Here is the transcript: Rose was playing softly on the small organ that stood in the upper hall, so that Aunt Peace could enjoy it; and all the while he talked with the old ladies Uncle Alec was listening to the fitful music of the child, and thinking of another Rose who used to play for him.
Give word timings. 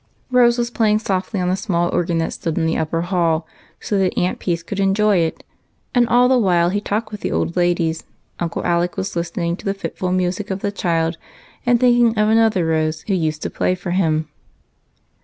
Rose 0.31 0.57
was 0.57 0.71
playing 0.71 0.97
softly 0.97 1.39
on 1.39 1.49
the 1.49 1.55
small 1.55 1.89
organ 1.93 2.17
that 2.17 2.33
stood 2.33 2.57
in 2.57 2.65
the 2.65 2.75
upper 2.75 3.03
hall, 3.03 3.45
so 3.79 3.99
that 3.99 4.17
Aunt 4.17 4.39
Peace 4.39 4.63
could 4.63 4.79
enjoy 4.79 5.17
it; 5.17 5.43
and 5.93 6.09
all 6.09 6.27
the 6.27 6.39
while 6.39 6.69
he 6.71 6.81
talked 6.81 7.11
with 7.11 7.21
the 7.21 7.31
old 7.31 7.55
ladies 7.55 8.05
Uncle 8.39 8.65
Alec 8.65 8.97
was 8.97 9.15
listening 9.15 9.55
to 9.57 9.65
the 9.65 9.75
fitful 9.75 10.11
music 10.11 10.49
of 10.49 10.61
the 10.61 10.71
child, 10.71 11.19
and 11.67 11.79
thinking 11.79 12.17
of 12.17 12.29
another 12.29 12.65
Rose 12.65 13.01
who 13.05 13.13
used 13.13 13.43
to 13.43 13.51
play 13.51 13.75
for 13.75 13.91
him. 13.91 14.27